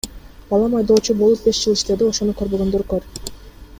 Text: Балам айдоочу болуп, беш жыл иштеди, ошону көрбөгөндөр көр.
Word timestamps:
Балам 0.53 0.77
айдоочу 0.79 1.15
болуп, 1.19 1.43
беш 1.49 1.61
жыл 1.65 1.75
иштеди, 1.81 2.09
ошону 2.15 2.37
көрбөгөндөр 2.41 2.87
көр. 2.95 3.07